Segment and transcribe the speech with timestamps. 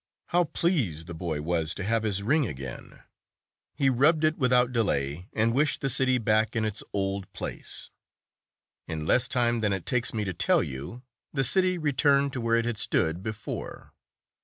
[0.29, 3.03] How pleased the boy was to have his ring again!
[3.75, 7.91] He rubbed it without delay, and wished the city back in its old place.
[8.87, 11.03] In less time than it takes me to tell you,
[11.33, 13.93] the city returned to where it had stood before.